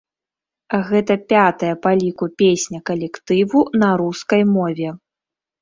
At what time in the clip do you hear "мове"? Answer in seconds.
4.57-4.89